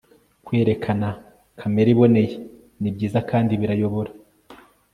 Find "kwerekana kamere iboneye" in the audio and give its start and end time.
0.45-2.33